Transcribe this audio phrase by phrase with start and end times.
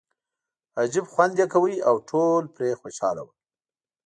[0.79, 3.33] عجیبه خوند یې کاوه او ټول پرې خوشاله وو.